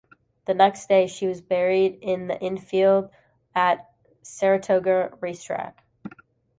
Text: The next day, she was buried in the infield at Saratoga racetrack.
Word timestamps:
The 0.45 0.55
next 0.55 0.89
day, 0.89 1.05
she 1.05 1.27
was 1.27 1.41
buried 1.41 1.99
in 2.01 2.25
the 2.25 2.39
infield 2.41 3.11
at 3.53 3.91
Saratoga 4.23 5.15
racetrack. 5.21 5.85